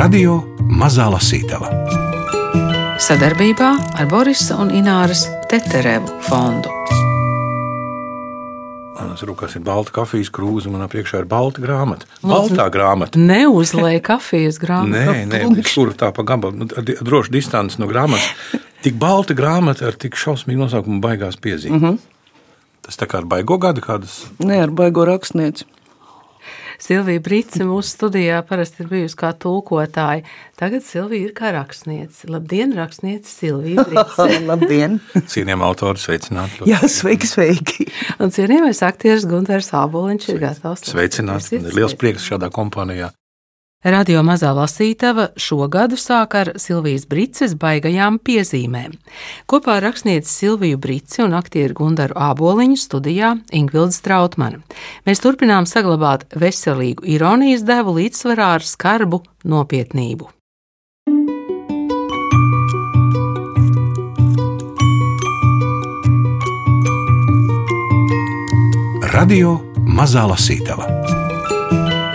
[0.00, 0.38] Radio
[0.80, 1.68] Mazā Lasītava
[3.04, 3.66] sadarbībā
[4.00, 6.70] ar Borisa un Ināras Teterevu fondu.
[8.96, 12.08] Manas rokās ir balta kafijas krūze, un manā priekšā ir balta grāmata.
[12.24, 13.20] Baltā grāmata.
[13.20, 14.94] Neuzlēja kafijas grāmatu.
[14.94, 16.70] Nē, nē, kur tā pa gabalu, nu,
[17.04, 18.56] droši distance no grāmatas.
[18.80, 21.76] Tik balta grāmata ar tik šausmīgu nosaukumu baigās piezīme.
[21.76, 22.00] Mm -hmm.
[22.88, 24.22] Tas tā kā ar baigo gadu kādas.
[24.40, 25.68] Nē, ar baigo rakstnieci.
[26.80, 30.24] Silvija Brīsīs mūsu studijā parasti ir bijusi kā tulkotāja.
[30.60, 32.28] Tagad Silvija ir kā rakstniece.
[32.32, 34.40] Labdien, rakstniece Silvija Brīsīs.
[34.50, 34.98] Labdien!
[35.20, 36.64] Cienījamā autora sveicināti.
[36.70, 37.88] Jā, sveiki, sveiki!
[38.20, 40.88] Un cienījamais aktieris Gunārs Āboliņš ir gatavs.
[40.88, 41.52] Sveicināts!
[41.52, 43.12] Man ir liels prieks šādā kompānijā.
[43.80, 48.98] Radio mazā lasītava šogadu sāk ar Silvijas Brīces baigajām piezīmēm.
[49.48, 54.60] Kopā ar rakstnieci Silviju Brici un aktieru Gundaru Āboliņu studijā Ingvilda Strautmana.
[55.08, 60.28] Mēs turpinām saglabāt veselīgu ironijas devu līdzsvarā ar skarbu nopietnību.
[69.16, 69.56] Radio
[69.88, 71.19] Mazā Lasītava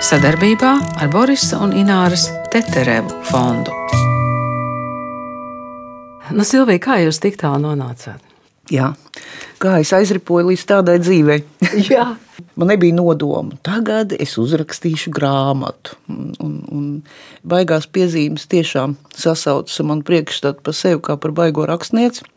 [0.05, 3.73] sadarbībā ar Borisa un Ināras Teterevu fondu.
[6.35, 8.21] Nu, Silvija, kā jūs tik tālu nonācāt?
[8.69, 8.91] Jā,
[9.61, 11.39] kā es aizripoju līdz tādai dzīvei.
[11.89, 12.05] Jā.
[12.53, 13.57] Man nebija nodomu.
[13.65, 15.97] Tagad es uzrakstīšu grāmatu.
[16.11, 16.85] Un, un
[17.41, 22.27] baigās piezīmes tiešām sasaucas ar manu priekšstatu par sevi kā par baigo rakstnieci.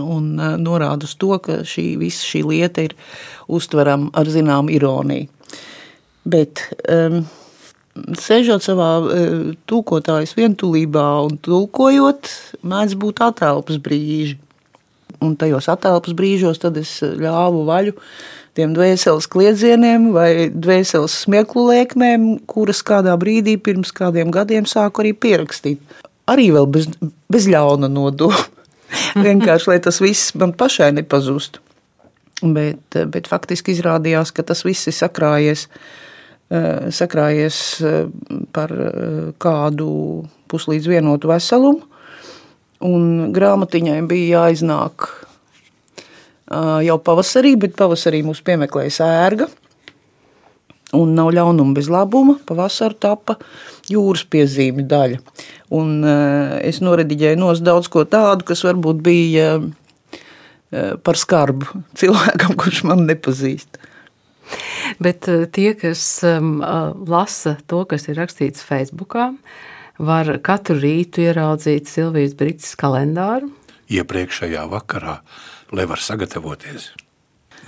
[0.00, 2.98] Un uh, norāda uz to, ka šī visa šī lieta ir
[3.46, 5.30] uztverama ar zināmu ironiju.
[6.24, 7.22] Bet um,
[8.20, 9.34] sēžot savā uh,
[9.68, 12.30] tūkotājas vientulībā un tulkojot,
[12.64, 14.38] mēdz būt atelpas brīži.
[15.24, 17.94] Un tajos atelpas brīžos tad es ļāvu vaļu
[18.54, 25.14] tiem dvēseles kliedzieniem vai dvēseles smieklu lēkmēm, kuras kādā brīdī pirms kādiem gadiem sāku arī
[25.16, 25.82] pierakstīt.
[26.30, 26.88] Arī vēl bez,
[27.30, 28.38] bez ļauna nodoma.
[29.26, 31.60] Vienkārši, lai tas viss man pašai nepazustu.
[32.44, 35.68] Bet, bet faktiski izrādījās, ka tas viss ir sakrājies
[36.94, 38.06] sakrājies eh,
[38.54, 39.88] par eh, kādu
[40.50, 41.82] puslīdz vienotu veselumu,
[42.84, 45.06] un grāmatiņai bija jāiznāk
[46.84, 49.46] jau pavasarī, bet pavasarī mūs piemeklēja sērga,
[50.94, 53.38] un nav ļaunuma bez labuma, pavasarī tapa
[53.90, 55.22] jūras piezīme daļa.
[55.74, 59.48] Un es norediģēju nos daudz ko tādu, kas varbūt bija
[61.08, 63.80] par skarbu cilvēkam, kurš man nepazīst.
[65.02, 66.58] Bet eh, tie, kas um,
[67.08, 69.32] lasa to, kas ir rakstīts Facebookā,
[69.98, 73.52] var katru rītu ieraudzīt Silvijas Brīsīs kalendāru.
[73.94, 75.18] Iepriekšējā vakarā,
[75.76, 76.92] lai var sagatavoties.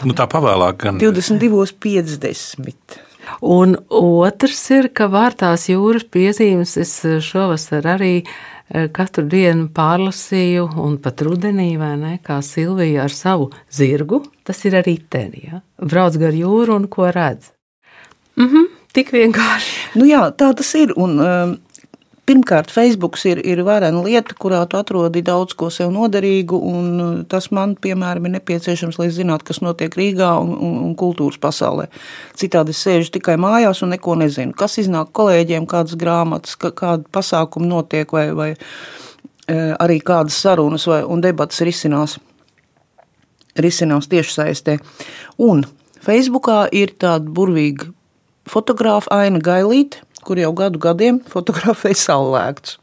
[0.05, 2.99] Nu, tā pavēlāk, gan 22.50.
[3.43, 6.93] Un otrs ir, ka vārtās jūras piezīmes es
[7.27, 8.23] šovasar arī
[8.67, 14.79] Eh, katru dienu pārlasīju, un pat rudenī, ne, kā Silvija ar savu zirgu, tas ir
[14.79, 15.49] arī teni.
[15.51, 15.61] Ja?
[15.83, 17.53] Brauc gar jūru un ko redz.
[18.37, 19.97] Mm -hmm, tik vienkārši.
[19.99, 20.93] Nu jā, tā tas ir.
[20.97, 21.59] Un, um,
[22.27, 27.21] Pirmkārt, Facebook ir, ir varena lieta, kurā tu atrodi daudz ko sev noderīgu, un uh,
[27.31, 31.87] tas man, piemēram, ir nepieciešams, lai zinātu, kas notiek Rīgā un, un, un kultūras pasaulē.
[32.35, 34.57] Citādi es sēžu tikai mājās un neko nezinu.
[34.59, 38.51] Kas iznāk kolēģiem, kādas grāmatas, kāda pasākuma notiek, vai, vai
[39.47, 42.19] e, arī kādas sarunas vai, un debatas risinās,
[43.63, 44.79] risinās tiešsaistē.
[45.43, 45.65] Un
[46.07, 47.91] Facebookā ir tāda burvīga
[48.51, 52.79] fotogrāfa Aina Gailīte, kur jau gadu gadiem fotografēja saulēktus.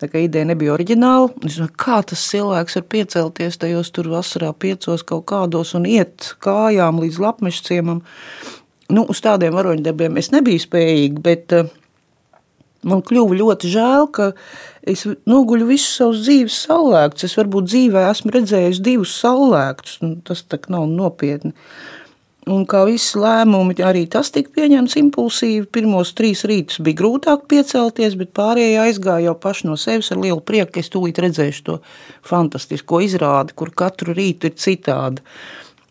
[0.00, 4.50] Tā kā ideja nebija oriģināla, es domāju, kā tas cilvēks var piecelties tajos tur vasarā
[4.52, 8.02] piecos kaut kādos un iet kājām līdz lapmešu ciemam.
[8.92, 11.70] Nu, uz tādiem varoņdarbiem es nebiju spējīga, bet uh,
[12.86, 14.30] man kļuva ļoti žēl, ka
[14.86, 17.26] es noguļu visu savus dzīves saulēktus.
[17.28, 21.54] Es varbūt dzīvē esmu redzējis divus saulēktus, nu, tas tā nav nopietni.
[22.44, 25.64] Un kā visi lēmumi, arī tas tika pieņemts impulsīvi.
[25.72, 30.42] Pirmos trīs rītus bija grūtāk piecelties, bet pārējie aizgāja jau paši no sevis ar lielu
[30.44, 31.78] prieku, ka es tūlīt redzēšu to
[32.28, 35.24] fantastisko izrādi, kur katru rītu ir citādi.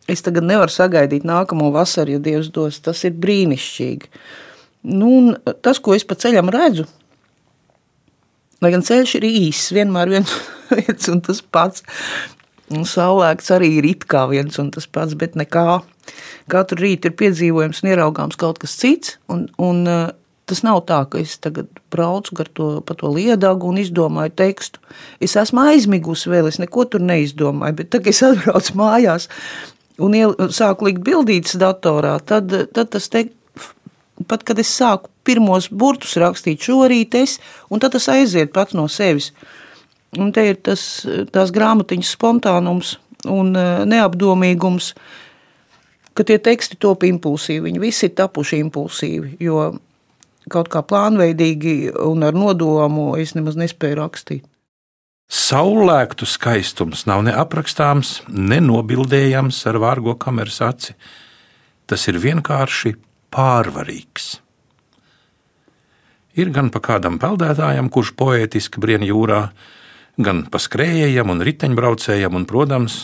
[0.06, 2.78] Es tagad nevaru sagaidīt nākamo vasaru, ja Dievs dos.
[2.86, 4.12] Tas ir brīnišķīgi.
[4.84, 5.34] Nu,
[5.64, 6.86] tas, ko es pa ceļam redzu,
[8.64, 10.34] lai gan ceļš ir īss, vienmēr viens,
[10.80, 11.86] viens un tas pats.
[12.74, 15.84] Un saulēkts arī ir it kā viens un tas pats, bet nekā
[16.52, 19.18] Katru rītu ir piedzīvojams un ieraugāms kaut kas cits.
[19.32, 20.10] Un, un, uh,
[20.44, 24.82] Tas nav tā, ka es tagad braucu to, pa to liedagu un izdomāju tekstu.
[25.24, 29.30] Es esmu aizmigusi vēl, es neko tur neizdomāju, bet tagad, kad es atbraucu mājās
[30.04, 33.30] un iel, sāku likt bildītas datorā, tad, tad tas te,
[34.28, 37.38] pat kad es sāku pirmos burtus rakstīt šorīt es,
[37.70, 39.32] un tad tas aiziet pats no sevis.
[40.20, 40.82] Un te ir tas,
[41.34, 42.98] tās grāmatiņas spontānums
[43.30, 44.92] un e, neapdomīgums,
[46.14, 47.66] ka tie teksti top impulsīvi.
[47.70, 49.72] Viņi visi ir tapuši impulsīvi, jo
[50.54, 54.44] kaut kā plānveidīgi un ar nodomu es nemaz nespēju rakstīt.
[55.34, 60.94] Saulēktu skaistums nav neaprakstāms, nenobildējams ar vārgo kameras aci.
[61.90, 62.94] Tas ir vienkārši
[63.34, 64.38] pārvarīgs.
[66.34, 69.52] Ir gan pa kādam peldētājam, kurš poētiski brien jūrā,
[70.18, 72.96] gan pa skrējējam un riteņbraucējam, un, protams,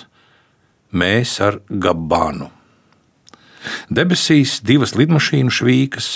[0.90, 2.50] mēs ar gabānu.
[3.94, 6.10] Debesīs divas lidmašīnu švīkas,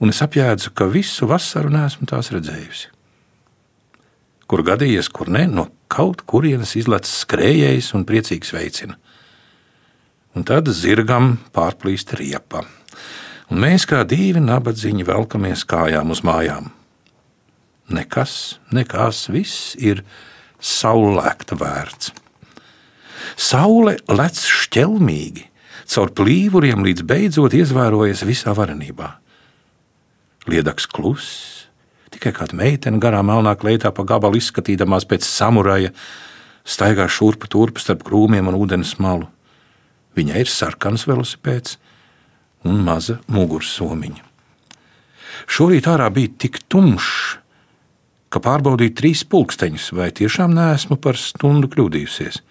[0.00, 2.94] un es apjēdzu, ka visu vasaru neesmu tās redzējusi.
[4.48, 8.96] Kur gadījies, kur ne, no kaut kurienes izlaiž skrējējs un priecīgs veicina.
[10.32, 12.64] Un tad zirgam pārplīst riepa
[13.48, 16.70] un mēs kā divi nabadzīņi velkamies kājām uz mājām.
[17.88, 20.02] Nekas, nekas, viss ir
[20.60, 22.12] saulēkta vērts.
[23.38, 25.46] Saule lec šķelmīgi,
[25.88, 29.14] caur plīvuriem līdz beidzot iezvērojas visā varenībā.
[30.48, 31.68] Liedaks kluss,
[32.12, 35.92] tikai kāda meitene garā melnā kleitā pa gabalu izskatīdamās pēc samuraja,
[36.68, 39.28] staigā šurpu turpu starp krūmiem un ūdens malu.
[40.16, 41.78] Viņai ir sarkans velosipēds,
[42.66, 44.24] un maza mugursomiņa.
[45.48, 47.38] Šorīt ārā bija tik tumšs,
[48.28, 52.42] ka pārbaudīju trīs pulksteņus, vai tiešām neesmu par stundu kļūdījusies.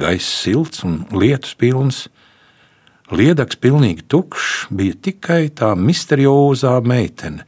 [0.00, 2.04] Gaiss silts un lietus pilns,
[3.10, 7.46] liedaks pilnīgi tukšs, bija tikai tā misteriozā meitene,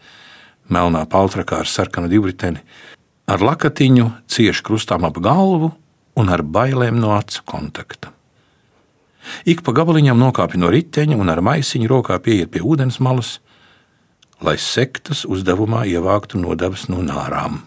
[0.73, 2.63] melnā paltrakā ar sarkanu divriteni,
[3.31, 5.73] ar lakatiņu cieši krustām ap galvu
[6.19, 8.13] un ar bailēm no acu kontakta.
[9.49, 13.39] Ik pa gabaliņam nokāpj no riteņa un ar maisiņu rokā pieiet pie ūdens malas,
[14.43, 17.63] lai sektas uzdevumā ievāktu nodevas no nārām.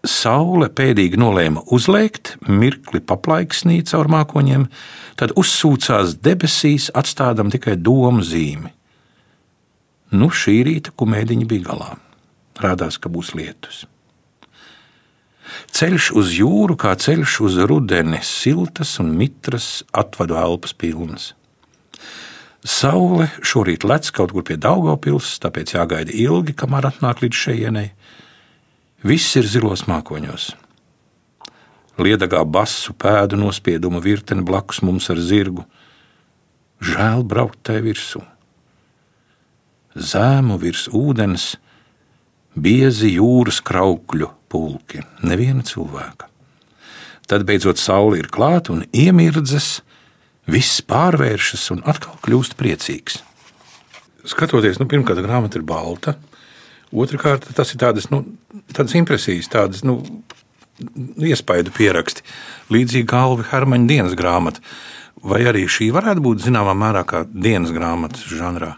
[0.00, 4.64] Saule pēdīgi nolēma uzlēkt, mirkli paplaiksnīt caur mākoņiem,
[5.20, 8.72] tad uzsūcās debesīs, atstādam tikai domu zīmi.
[10.16, 11.90] Nu, šī rīta kumēdiņa bija galā.
[12.60, 13.84] Rādās, ka būs lietus.
[15.74, 21.32] Ceļš uz jūru kā ceļš uz rudeni, siltas un mitras atvadu elpas pilnas.
[22.60, 27.92] Saule šorīt lec kaut kur pie Daugopils, tāpēc jāgaida ilgi, kamēr atnāk līdz šejienei.
[29.00, 30.50] Viss ir zilos mākoņos.
[32.00, 35.64] Liedagā basu pēdu nospiedumu virteni blakus mums ar zirgu.
[36.84, 38.20] Žēl braukt tai virsū.
[39.96, 41.54] Zēmu virs ūdens,
[42.58, 46.28] biezi jūras kraukļu pulki, neviena cilvēka.
[47.30, 49.80] Tad beidzot saule ir klāta un iemirdzes,
[50.50, 53.20] viss pārvēršas un atkal kļūst priecīgs.
[54.26, 56.16] Skatoties, nu, pirmkārt, grāmata ir balta,
[56.90, 58.24] otrkārt, tas ir tādas, nu,
[58.74, 60.00] tādas impresijas, tādas nu,
[61.22, 62.24] iespaidu pieraksti,
[62.72, 64.62] līdzīgi galva Hermaņa dienas grāmata.
[65.20, 68.74] Vai arī šī varētu būt zināmā mērā kā dienas grāmatas žanrā?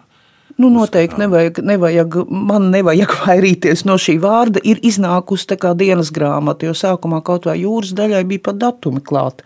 [0.62, 4.62] Nu, noteikti nevajag, nevajag, man nevajag vairīties no šī vārda.
[4.62, 9.02] Ir iznākusi tā kā dienas grāmata, jo sākumā kaut vai jūras daļai bija pat datumi
[9.02, 9.42] klāt.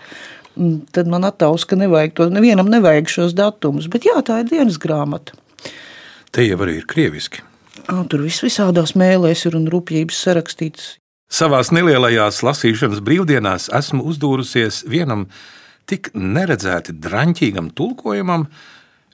[0.92, 4.78] Tad man attaus, ka nevajag to, nevienam nevajag šos datumus, bet jā, tā ir dienas
[4.80, 5.36] grāmata.
[6.32, 7.44] Te jau arī ir krieviski.
[7.86, 10.94] Tur viss visādās mēlēs ir un rupjības sarakstīts.
[11.32, 15.26] Savās nelielajās lasīšanas brīvdienās esmu uzdūrusies vienam
[15.90, 18.46] tik neredzēti draņķīgam tulkojumam,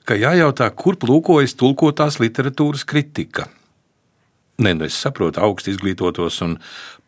[0.07, 3.47] ka jājautā, kur plūkojas tulkotās literatūras kritika.
[4.61, 6.57] Nē, nu es saprotu augstu izglītotos un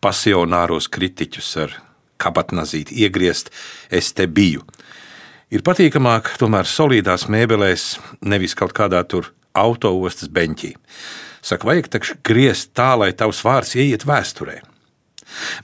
[0.02, 1.76] pasionāros kritiķus ar
[2.22, 3.52] kabatnazīti iegriezt,
[3.94, 4.64] es te biju.
[5.54, 10.74] Ir patīkamāk tomēr solidās mēbelēs, nevis kaut kādā tur autoostas beņķī.
[11.46, 14.64] Saka, vajag taču griezt tā, lai tavs vārds ieiet vēsturē.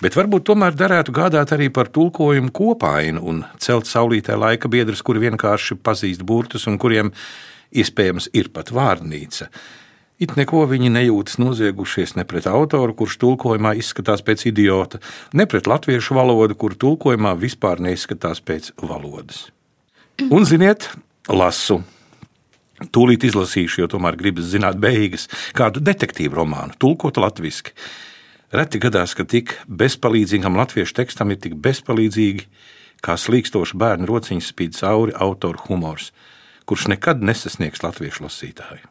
[0.02, 5.28] Bet varbūt tomēr derētu gādāt arī par tulkojumu kopainu un celt saulītē laika biedrus, kuri
[5.28, 7.14] vienkārši pazīst burtus un kuriem
[7.72, 9.48] iespējams ir pat vārnīca.
[10.22, 15.00] It neko viņi nejūtas noziegušies ne pret autoru, kurš tulkojumā izskatās pēc idiota,
[15.34, 19.48] ne pret latviešu valodu, kur tulkojumā vispār neizskatās pēc valodas.
[20.30, 20.92] Un, ziniet,
[21.26, 21.80] lasu.
[22.94, 25.28] Tūlīt izlasīšu, jo tomēr gribas zināt beigas,
[25.58, 27.74] kādu detektīvu romānu, tulkotu latviešu.
[28.52, 32.48] Reti gadās, ka tik bezpalīdzīgam latviešu tekstam ir tik bezpalīdzīgi,
[33.02, 36.12] kā slīkstoši bērnu rociņas spīd cauri autora humors,
[36.68, 38.90] kurš nekad nesasniegs latviešu lasītāju.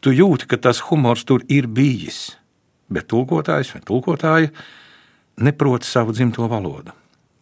[0.00, 2.38] Tu jūti, ka tas humors tur ir bijis,
[2.88, 4.50] bet tulkotājs vai tulkotāja
[5.40, 6.96] neprot savu dzimto valodu.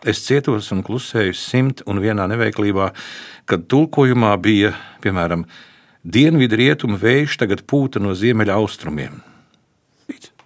[0.06, 2.92] Es cietos un klusēju simt un vienā neveiklībā,
[3.50, 5.46] kad tulkojumā bija, piemēram,
[6.08, 9.18] Dienvidu rietumu vējš tagad pūta no ziemeļa austrumiem.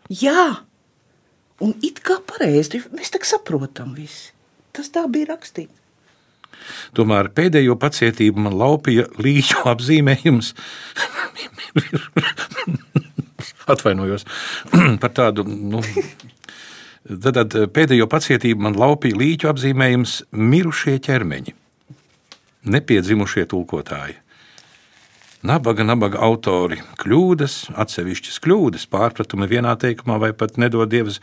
[0.09, 0.65] Jā,
[1.63, 4.33] un it kā pareizi, mēs tā saprotam visi.
[4.73, 5.83] Tas tā bija rakstīts.
[6.97, 10.53] Tomēr pēdējo pacietību man laupīja līķu apzīmējums.
[13.73, 14.27] Atvainojos
[15.03, 15.45] par tādu.
[15.47, 15.83] Nu,
[17.09, 21.57] tad, tad pēdējo pacietību man laupīja līķu apzīmējums mirušie ķermeņi,
[22.77, 24.19] nepiedzimušie tulkotāji.
[25.43, 31.19] Nabaga, nabaga autori kļūdas, atsevišķas kļūdas, pārpratumi vienā teikumā vai pat nedod dievs.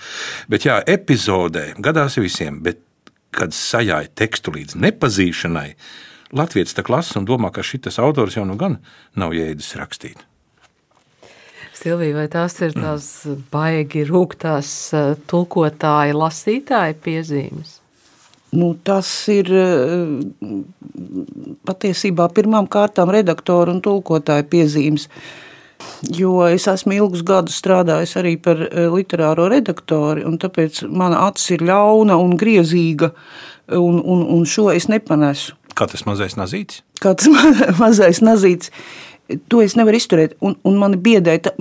[0.52, 2.84] Bet jā, epizodē gadās visiem, bet
[3.32, 5.70] kad sajāja tekstu līdz nepazīšanai,
[6.36, 8.78] Latvijas tā klasa un domā, ka šis autors jau nu gan
[9.18, 10.20] nav jēdzis rakstīt.
[11.80, 13.06] Silvija, vai tās ir tās
[13.54, 17.79] baigi rūktās eh, tulkotāja, lasītāja piezīmes?
[18.51, 20.08] Nu, tas ir eh,
[21.70, 25.06] patiesībā pirmām kārtām redaktora un tulkotāja piezīmes.
[26.12, 31.60] Jo es esmu ilgus gadus strādājis arī par eh, literāro redaktori, un tāpēc mana acis
[31.60, 33.12] ir ļauna un griezīga,
[33.77, 35.53] un, un, un šo es nepanesu.
[35.77, 36.82] Kā tas mazais nazīts?
[37.03, 37.29] Kā tas
[37.84, 38.74] mazais nazīts,
[39.48, 41.53] to es nevaru izturēt, un, un man biedē tā,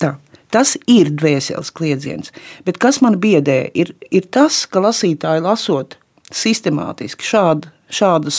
[0.00, 0.14] tā.
[0.54, 2.32] Tas ir dvēseles kliedziens,
[2.64, 5.98] bet kas man biedē, ir, ir tas, ka lasītāji lasot
[6.34, 8.38] sistemātiski šādu šādas,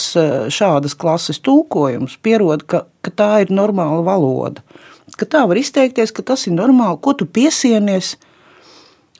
[0.52, 4.64] šādas klases tulkojums pierod, ka, ka tā ir normāla valoda
[5.16, 8.16] ka tā var izteikties, ka tas ir normāli, ko tu piesienies.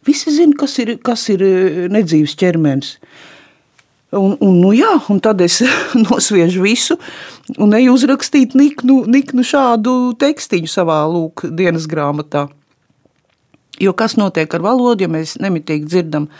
[0.07, 2.97] Visi zina, kas ir, kas ir eh, nedzīves ķermenis.
[4.17, 5.59] Un, un, nu jā, un tad es
[6.07, 6.97] nosviežu visu
[7.63, 12.47] un eju uzrakstīt niknu, niknu šādu tekstiņu savā lūk, dienas grāmatā.
[13.81, 16.31] Jo kas notiek ar valodu, ja mēs nemitīgi dzirdam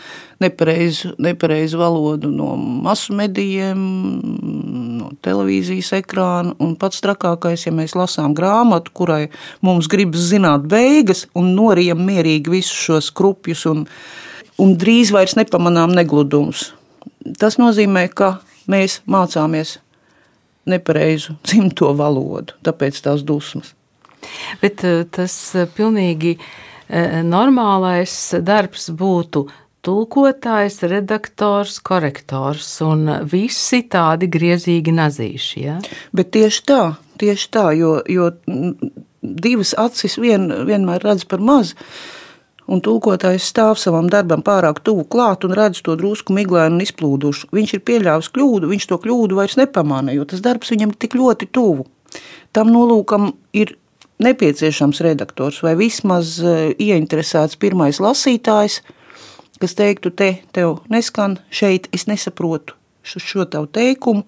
[0.41, 3.83] nepareizu, nepareizu valodu no masu medijiem,
[4.97, 9.27] no televīzijas ekrāna, un pats trakākais, ja mēs lasām grāmatu, kurai
[9.61, 13.85] mums gribas zināt beigas, un norijam mierīgi visus šos krupjus, un,
[14.57, 16.71] un drīz vairs nepamanām negludumus.
[17.37, 19.77] Tas nozīmē, ka mēs mācāmies
[20.67, 23.75] nepareizu dzimto valodu, tāpēc tās dusmas.
[24.63, 26.55] Bet eh, tas eh, pilnīgi ir
[26.87, 28.13] normālais
[28.47, 29.45] darbs būtu
[29.87, 35.63] tulkotājs, redaktors, korektors un visi tādi griezīgi nazīši.
[35.63, 35.77] Ja?
[36.15, 36.81] Bet tieši tā,
[37.21, 38.31] tieši tā, jo, jo
[39.21, 41.73] divas acis vien, vienmēr redz par maz.
[42.67, 47.47] Un tulkotājs stāv savam darbam pārāk tuvu klāt un redz to drusku miglainu un izplūdušu.
[47.55, 51.47] Viņš ir pieļāvis kļūdu, viņš to kļūdu vairs nepamanā, jo tas darbs viņam tik ļoti
[51.55, 51.87] tuvu.
[52.51, 53.77] Tam nolūkam ir
[54.23, 58.81] nepieciešams redaktors vai vismaz e, ieinteresēts pirmais lasītājs,
[59.61, 64.25] kas teiktu, te tev neskan šeit, es nesaprotu šo, šo tavu teikumu.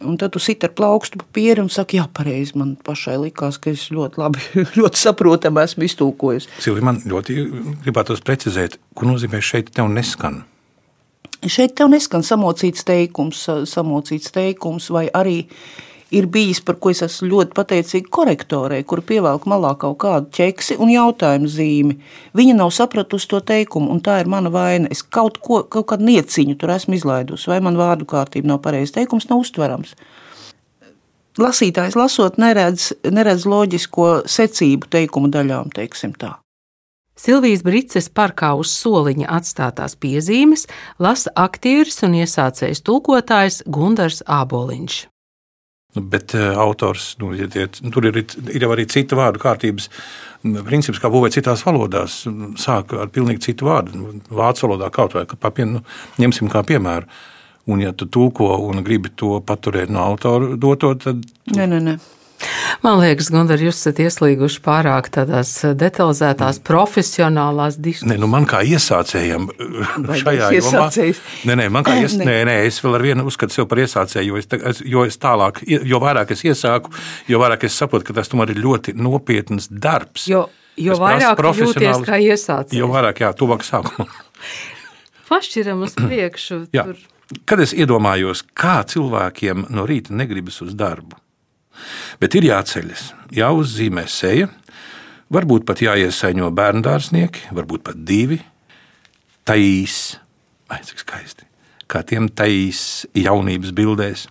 [0.00, 2.54] Un tad tu sit ar plaukstu papīru un saki, jā, pareizi.
[2.56, 4.40] Man pašai likās, ka es ļoti labi,
[4.80, 6.46] ļoti saprotami esmu iztulkojis.
[6.62, 7.36] Silvi, man ļoti
[7.84, 10.44] gribētos precizēt, ko nozīmē šeit tev neskan.
[11.44, 17.02] Šeit tev neskan samocīts teikums, samocīts teikums vai arī uh, ir bijis, par ko es
[17.06, 21.98] esmu ļoti pateicīga korektorei, kur pievelk malā kaut kādu ķeksi un jautājumu zīmi.
[22.36, 24.90] Viņa nav sapratusi to teikumu, un tā ir mana vaina.
[24.90, 28.98] Es kaut, ko, kaut kādu nieciņu tur esmu izlaidusi, vai man vārdu kārtība nav pareiza.
[28.98, 29.94] Teikums nav uztverams.
[31.40, 36.34] Lasītājs lasot, neredz, neredz loģisko secību teikumu daļām, teiksim tā.
[37.20, 40.64] Silvijas Brices parkā uz soliņa atstātās piezīmes
[40.98, 45.02] lasa aktieris un iesācējs tulkotājs Gundars Āboliņš.
[45.96, 48.20] Nu, bet uh, autors, nu, ja tie, tur ir,
[48.54, 49.88] ir arī cita vārdu kārtības
[50.68, 52.22] princips, kā būvēt citās valodās.
[52.62, 53.98] Sāk ar pilnīgi citu vārdu.
[53.98, 55.82] Nu, vācu valodā kaut vai papien, nu,
[56.22, 57.10] ņemsim kā piemēru.
[57.70, 61.26] Un, ja tu tulko un gribi to paturēt no autora doto, tad.
[61.54, 61.98] Nē, nē, nē.
[62.80, 68.08] Man liekas, Gunār, jūs esat ieslīguši pārāk tādās detalizētās, profesionālās diskusijās.
[68.08, 69.50] Nē, nu man kā iesācējam
[70.22, 70.86] šajā jomā,
[71.50, 74.32] nē, nē, man kā ies, nē, nē, es vēl ar vienu uzskatu sev par iesācēju,
[74.32, 76.94] jo es, jo es tālāk, jo vairāk es iesāku,
[77.28, 80.28] jo vairāk es saprotu, ka tas tomēr ir ļoti nopietns darbs.
[80.30, 80.46] Jo,
[80.80, 82.76] jo vairāk jūties kā iesācējs.
[82.80, 84.08] Jo vairāk, jā, tuvāk sākumam.
[85.30, 86.64] Pašķiram uz priekšu.
[87.46, 91.20] Kad es iedomājos, kā cilvēkiem no rīta negribas uz darbu,
[92.20, 94.48] Bet ir jāceļas, jāuzzīmē seja,
[95.32, 98.40] varbūt pat jāiesaiņo bērnu dārznieki, varbūt pat divi.
[99.48, 100.18] Taīs,
[100.70, 101.46] vai cik skaisti,
[101.90, 104.26] kā tiem taīs jaunības bildēs.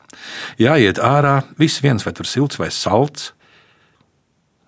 [0.62, 3.34] Jāiet ārā, viss viens vai tur silts vai salds.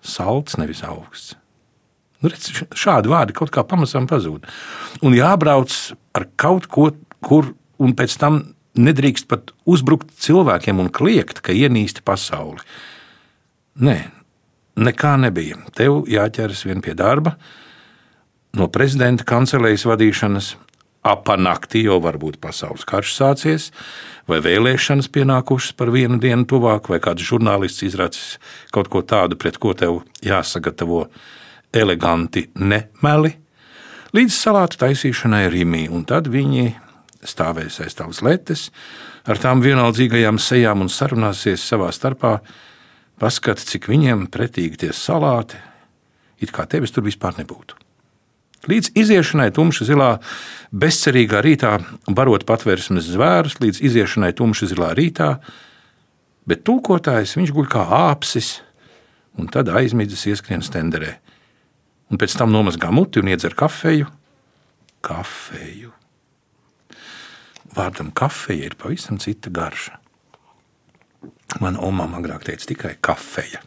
[0.02, 1.36] Salds, nevis augsts.
[2.22, 4.46] Nu, redz, šādi vārdi kaut kā pamazām pazūd.
[5.02, 5.74] Un jābrauc
[6.14, 6.90] ar kaut ko,
[7.22, 7.50] kur,
[7.82, 8.42] un pēc tam
[8.78, 12.62] nedrīkst pat uzbrukt cilvēkiem un kliegt, ka ienīsti pasauli.
[13.82, 13.98] Nē,
[14.80, 15.58] nekā nebija.
[15.76, 17.36] Tev jāķeras vien pie darba,
[18.56, 20.54] no prezidenta kancelējas vadīšanas,
[21.02, 23.68] apanakti, jo varbūt pasaules karš sācies,
[24.30, 28.36] vai vēlēšanas pienākušas par vienu dienu tuvāk, vai kāds žurnālists izracis
[28.74, 31.08] kaut ko tādu, pret ko tev jāsagatavo
[31.74, 33.34] eleganti nemeli,
[34.14, 36.70] līdz salātu taisīšanai Rimī, un tad viņi
[37.26, 38.68] stāvēs aiz tavas letes,
[39.28, 42.38] ar tām vienaldzīgajām sejām un sarunāsies savā starpā,
[43.22, 45.60] paskati, cik viņiem pretīgi tie salāti,
[46.42, 47.78] it kā tevis tur vispār nebūtu.
[48.70, 50.10] Līdz iziešanai tumša zilā,
[50.70, 51.76] bezcerīgā rītā,
[52.14, 55.32] barot patvērsmes zvērus, līdz iziešanai tumša zilā rītā,
[56.46, 58.60] bet tulkotājs viņš guļ kā āpsis,
[59.38, 61.16] un tad aizmidzis ieskrien stenderē.
[62.12, 64.10] Un pēc tam nomazgā muti un iedzer kafeju.
[65.02, 65.90] Kafeju.
[67.76, 69.98] Vārdam kafeja ir pavisam cita garša.
[71.60, 73.62] Mana omā agrāk teica tikai kafeja.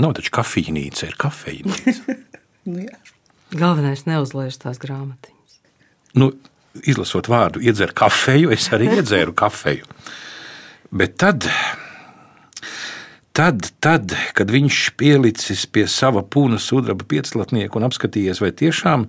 [0.00, 2.18] Nav taču kafejnīca, ir kafejnīca.
[2.62, 2.94] Nu, jā.
[3.50, 5.56] Galvenais neuzliež tās grāmatiņas.
[6.14, 6.28] nu,
[6.86, 9.88] izlasot vārdu, iedzer kafeju, es arī iedzēru kafeju.
[10.94, 11.48] Bet tad,
[13.36, 19.08] tad, tad, kad viņš pielicis pie sava pūna sudraba pieclatnieku un apskatījies, vai tiešām,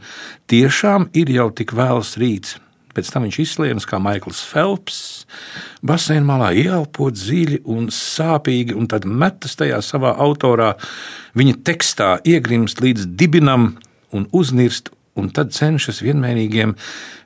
[0.51, 2.57] tiešām ir jau tik vēls rīts,
[2.93, 4.97] Pēc tam viņš izslienas kā Maikls Phelps,
[5.85, 10.75] basēna malā ieelpot dziļi un sāpīgi, un tad metas tajā savā autorā,
[11.37, 13.71] viņa tekstā iegrimst līdz dibinam
[14.13, 16.75] un uznirst, un tad cenšas vienmērīgiem,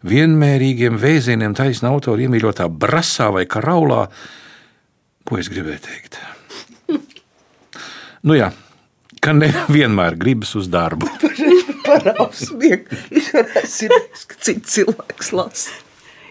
[0.07, 4.05] vienmērīgiem vēzieniem taisnā autora iemīļotā brasā vai karaulā.
[5.27, 6.19] Ko es gribēju teikt?
[8.27, 8.53] nu jā,
[9.24, 11.12] ka nevienmēr gribas uz darbu.
[11.88, 13.94] Parausmiek, izvarēs ir,
[14.29, 15.75] ka cits cilvēks lasa.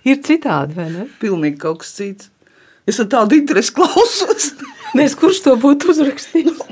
[0.07, 1.07] Ir citādi, vai ne?
[1.21, 2.31] Pilnīgi kaut kas cits.
[2.87, 4.53] Es ar tādu interesi klausos.
[4.99, 6.63] Nes kurš to būtu uzrakstījis?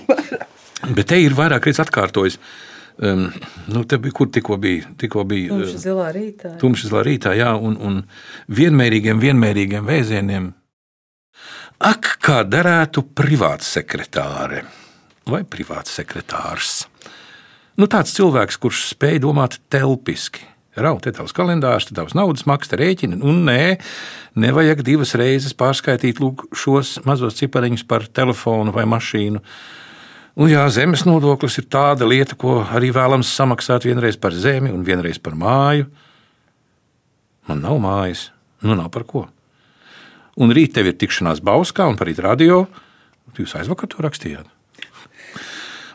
[0.95, 2.39] Bet te ir vairāk reizes atkārtojis.
[3.03, 3.27] Um,
[3.75, 4.93] nu, te bija, kur tikko bija?
[5.01, 6.53] Tikko bija Tumša zilā rītā.
[6.61, 7.97] Tumšas zilā rītā, jā, un, un
[8.55, 10.47] vienmērīgiem, vienmērīgiem vēzieniem.
[11.91, 14.63] Ak, kā derētu privāts sekretāre
[15.27, 16.85] vai privāts sekretārs.
[17.75, 20.45] Nu, tāds cilvēks, kurš spēj domāt telpiski.
[20.79, 23.77] Rau, te tavs kalendārs, te tavs naudas maksta rēķini, un nē,
[24.43, 29.43] nevajag divas reizes pārskaitīt lūk, šos mazos cipariņus par telefonu vai mašīnu.
[30.35, 34.83] Un jā, zemes nodoklis ir tāda lieta, ko arī vēlams samaksāt vienreiz par zemi un
[34.87, 35.87] vienreiz par māju.
[37.47, 38.29] Man nav mājas,
[38.67, 39.29] nu nav par ko.
[40.43, 42.65] Un rīt tev ir tikšanās Bauskā un parīt radio.
[43.39, 44.54] Jūs aizvakar to rakstījāt.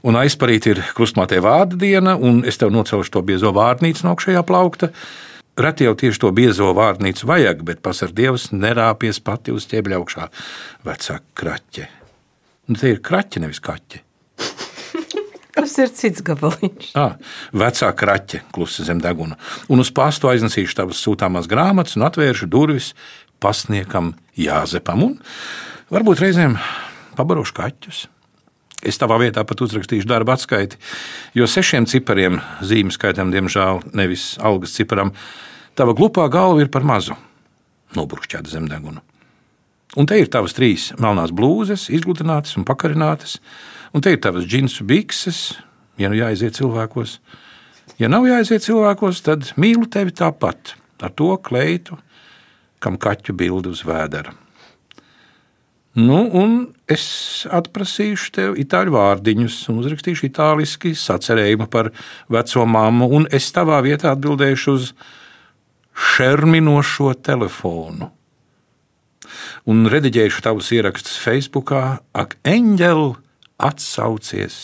[0.07, 4.43] Un aizparīt ir krustmātē vārda diena, un es tev nocelšu to biezo vārnīcu no augšējā
[4.47, 4.91] plaukta.
[5.59, 10.29] Reti jau tieši to biezo vārnīcu vajag, bet pasar Dievs nerāpies pati uz ķēbļa augšā.
[10.87, 11.89] Vecā kraķe.
[12.69, 13.99] Nu, te ir kraķe, nevis kaķe.
[15.57, 16.93] Tas ir cits gabaliņš.
[16.95, 17.09] À,
[17.51, 19.35] vecā kraķe, klusa zem deguna.
[19.67, 22.93] Un uz pastu aiznesīšu tavas sūtāmās grāmatas un atvēršu durvis
[23.43, 25.03] pasniegam Jāzepam.
[25.09, 25.17] Un
[25.91, 26.55] varbūt reizēm
[27.19, 28.05] pabarošu kaķus.
[28.79, 30.77] Es tavā vietā pat uzrakstīšu darba atskaiti,
[31.35, 35.11] jo sešiem cipariem zīmju skaitam, diemžēl, nevis algas ciparam,
[35.75, 37.17] tava glupā galva ir par mazu.
[37.97, 39.03] Nobrukšķēta zem deguna.
[39.99, 43.39] Un te ir tavas trīs melnās blūzes, izgludinātas un pakarinātas,
[43.91, 45.39] un te ir tavas džinsu bikses,
[45.99, 47.17] ja nu jāiziet cilvēkos.
[47.99, 51.97] Ja nav jāiziet cilvēkos, tad mīlu tevi tāpat, ar to kleitu,
[52.79, 54.31] kam kaķu bildi uz vēdera.
[55.99, 56.51] Nu, un
[56.91, 57.03] es
[57.49, 61.89] atprasīšu tev itāļu vārdiņus, un uzrakstīšu itāliski sacerējumu par
[62.31, 64.91] veco mammu, un es tavā vietā atbildēšu uz
[66.13, 68.11] šerminošo telefonu.
[69.69, 73.09] Un rediģēšu tavus ierakstus Facebook, ak, eņģeli,
[73.69, 74.61] atsaucies.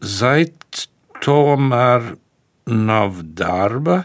[0.00, 0.86] Zait
[1.24, 2.14] tomēr
[2.70, 4.04] nav darba,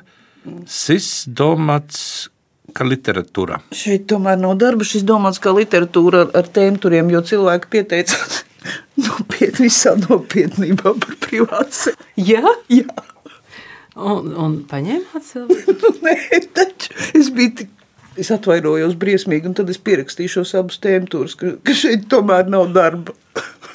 [0.68, 2.30] sis domāts
[2.76, 3.60] kā literatūra.
[3.76, 4.88] Šeit tomēr nav darba.
[4.88, 8.42] Šis domāts kā literatūra ar, ar tēmturiem, jo cilvēki pieteicās
[9.06, 11.96] nopietni, visā nopietnībā par privātu.
[12.20, 12.88] Jā, Jā,
[13.96, 15.78] un, un paņēmāt cilvēku.
[15.84, 17.78] nu, nē, taču es biju tik.
[18.20, 22.74] Es atvainojos briesmīgi, un tad es pierakstīju šos abus tēmturus, ka, ka šeit tomēr nav
[22.76, 23.16] darba.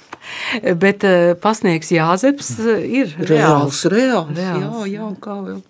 [0.82, 4.36] Bet eh, pasniegs Jāzeps eh, ir Reāls, reāls.
[4.36, 5.62] Reāls, Jā, jā, un kā vēl.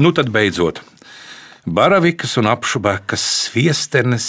[0.00, 0.82] Nu, tad beidzot,
[1.66, 4.26] baravikas un apšubekas sviestenes,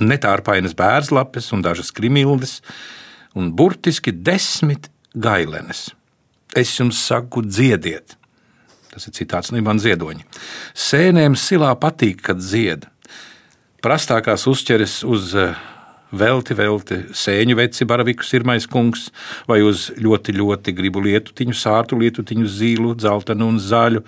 [0.00, 2.60] netārpainas bērzlapes un dažas krimildes,
[3.36, 5.90] un burtiski desmit gailenes.
[6.56, 8.16] Es jums saku, dziediet!
[8.92, 10.26] Tas ir citāts no Ivana Ziedoņa.
[10.76, 12.84] Sēnēm silā patīk, kad dzied.
[13.82, 15.56] Prastākās uzķeres uz eh,
[16.12, 19.08] velti, velti sēņu veci, baraviku sirmais kungs,
[19.48, 24.04] vai uz ļoti, ļoti gribu lietutiņu, sārtu lietutiņu, zīlu, dzeltenu un zaļu.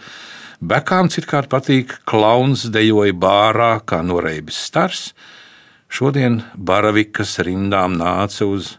[0.60, 5.12] Bekām citkārt patīk klauns dejoja bārā, kā noreibis stars.
[5.90, 8.76] Šodien baravikas rindām nāca uz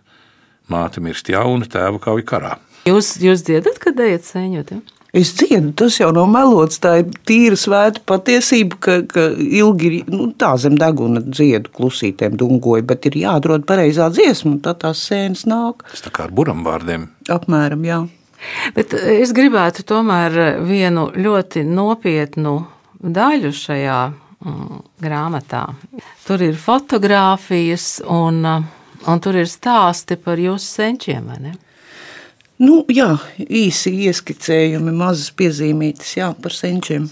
[0.72, 2.54] māte mirst jauna, tēva kauja karā.
[2.86, 4.76] Jūs, jūs dziedat, kad ejat sēņot?
[4.76, 4.96] Ja?
[5.16, 6.82] Es dziedu, tas jau nav melots.
[6.84, 12.84] Tā ir tīra svēta patiesība, ka, ka ilgi nu, tā zem deguna dziedu klusītēm dungoja,
[12.84, 15.88] bet ir jāatrod pareizā dziesma, un tad tās sēnes nāk.
[15.94, 17.08] Tas tā kā ar buram vārdiem.
[17.32, 18.02] Apmēram, jā.
[18.76, 22.56] Bet es gribētu tomēr vienu ļoti nopietnu
[23.00, 25.66] daļu šajā mm, grāmatā.
[26.26, 31.54] Tur ir fotografijas un, un tur ir stāsti par jūsu senčiem, vai ne?
[32.64, 37.10] Nu, jā, īsi ieskicējumi, mazas piezīmītas jā, par senčiem.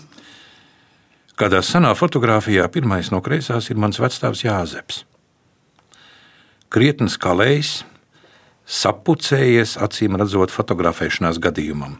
[1.36, 5.02] Kādā senā fotografijā pirmais no kreisās ir mans vecstāvs Jāzeps.
[6.72, 7.82] Krietnes kalējs,
[8.74, 12.00] sapucējies, acīm redzot, fotografēšanās gadījumam.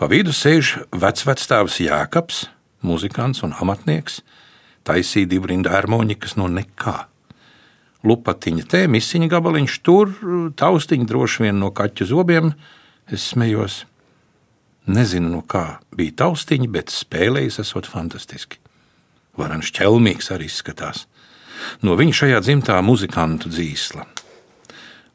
[0.00, 2.46] Pa vidu sēž vecvectāvs Jākaps,
[2.86, 4.22] muzikants un amatnieks,
[4.88, 7.10] taisīja divu rindu harmonikas no nekā
[8.06, 10.12] lupatiņa te, misiņa gabaliņš tur,
[10.56, 12.52] taustiņa droši vien no kaķu zobiem.
[13.10, 13.84] Es smējos,
[14.88, 18.60] nezinu no kā bija taustiņa, bet spēlējis esot fantastiski.
[19.38, 21.06] Varans ķelmīgs arī izskatās.
[21.84, 24.06] No viņa šajā dzimtā muzikantu dzīsla.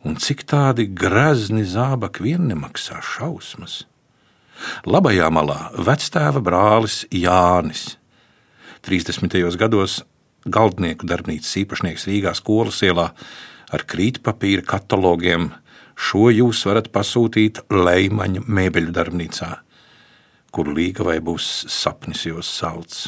[0.05, 3.83] Un cik tādi grazni zābaki vien nemaksā šausmas.
[4.85, 7.95] Labajā malā vectēva brālis Jānis.
[8.85, 9.33] 30.
[9.57, 10.03] gados
[10.45, 13.09] galdnieku darbnīcas īpašnieks Rīgā skolas ielā
[13.73, 15.49] ar krītpapīra katalogiem.
[15.97, 19.51] Šo jūs varat pasūtīt Leimaņa mēbeļu darbnīcā,
[20.53, 23.07] kur līgavai būs sapnis jūs salds.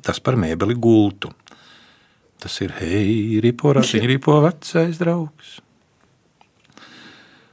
[0.00, 1.34] Tas par mēbeli gultu.
[2.40, 5.58] Tas ir hei, ripo ratiņa, ripo vecais draugs.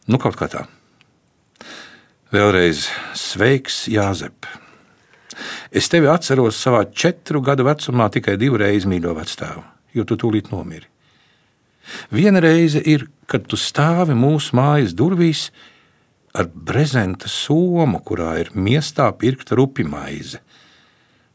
[0.08, 0.64] Nu, kaut kā tā.
[2.32, 4.48] Vēlreiz sveiks, Jāzep!
[5.72, 10.88] Es tevi atceros savā četru gadu vecumā tikai divreiz mīļo vecstāvu, jo tu tūlīt nomiri.
[12.12, 15.52] Viena reize ir, kad tu stāvi mūsu mājas durvīs
[16.38, 20.40] ar brezenta somu, kurā ir miestā pirkta rupi maize.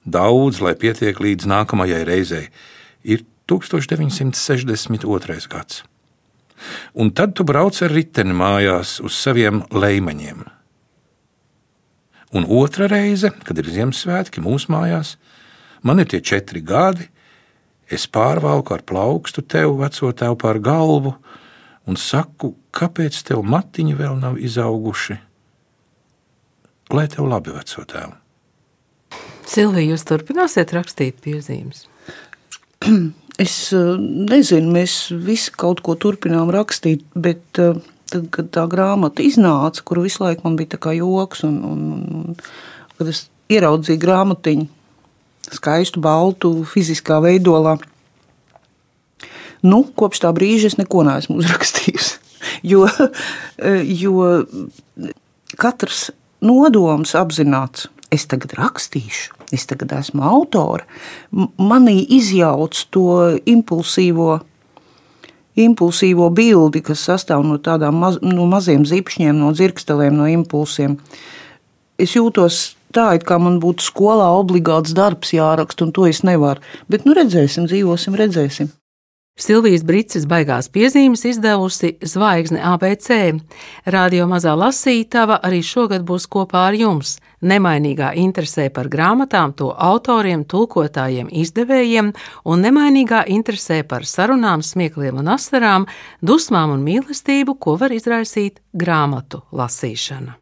[0.03, 2.49] Daudz, lai pietiek līdz nākamajai reizei,
[3.05, 5.49] ir 1962.
[5.53, 5.85] gads.
[6.95, 10.45] Un tad tu brauc ar riteni mājās uz saviem leimaņiem.
[12.33, 15.17] Un otra reize, kad ir Ziemassvētki mūsu mājās,
[15.85, 17.11] man ir tie četri gadi,
[17.93, 21.13] es pārvalku ar plaukstu tev, veco tev pār galvu,
[21.85, 25.19] un saku, kāpēc tev matiņi vēl nav izauguši?
[26.93, 28.17] Lai tev labi, veco tev.
[29.49, 31.85] Silvija, jūs turpināsiet rakstīt piezīmes?
[33.41, 33.95] Es eh,
[34.29, 37.79] nezinu, mēs visi kaut ko turpinām rakstīt, bet uh,
[38.13, 41.81] tad, kad tā grāmata iznāca, kur visu laiku man bija joks, un, un,
[42.13, 42.37] un
[42.99, 44.69] kad es ieraudzīju grāmatiņu,
[45.53, 47.79] skaistu, baltu, fiziskā veidolā,
[49.65, 52.19] nu, kopš tā brīža es neko neesmu uzrakstījusi.
[52.67, 52.89] Jo,
[53.87, 54.25] jo
[55.61, 56.11] katrs
[56.43, 60.87] nodoms apzināts, es tagad rakstīšu, es tagad esmu autore,
[61.33, 63.07] manī izjauc to
[63.49, 64.43] impulsīvo
[65.59, 70.97] impulsīvo bildi, kas sastāv no tādām maz, no maziem zipšņiem, no dzirkstelēm, no impulsiem.
[72.01, 72.63] Es jūtos
[72.97, 76.65] tā, it kā man būtu skolā obligāts darbs jāraksta, un to es nevaru.
[76.89, 78.73] Bet nu redzēsim, dzīvosim, redzēsim.
[79.41, 83.41] Silvijas Brīsīs baigās piezīmes izdevusi Zvaigzne ABC.
[83.89, 87.17] Radio mazā lasītava arī šogad būs kopā ar jums.
[87.41, 92.13] Nemainīgā interesē par grāmatām, to autoriem, tulkotājiem, izdevējiem
[92.45, 95.89] un nemainīgā interesē par sarunām, smiekliem un asarām,
[96.21, 100.42] dusmām un mīlestību, ko var izraisīt grāmatu lasīšana.